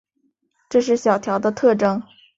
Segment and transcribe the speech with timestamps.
[0.67, 2.01] 这是小调的特征。